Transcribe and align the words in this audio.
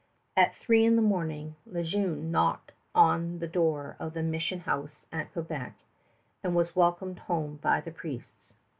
At 0.35 0.55
three 0.55 0.83
in 0.83 0.95
the 0.95 1.01
morning 1.03 1.57
Le 1.67 1.83
Jeune 1.83 2.31
knocked 2.31 2.71
on 2.95 3.37
the 3.37 3.45
door 3.47 3.97
of 3.99 4.15
the 4.15 4.23
mission 4.23 4.61
house 4.61 5.05
at 5.11 5.31
Quebec, 5.31 5.75
and 6.43 6.55
was 6.55 6.75
welcomed 6.75 7.19
home 7.19 7.57
by 7.61 7.81
the 7.81 7.91
priests. 7.91 8.55